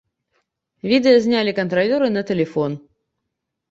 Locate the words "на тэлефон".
2.19-2.71